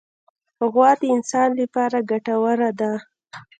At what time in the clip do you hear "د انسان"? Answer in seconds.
1.01-1.49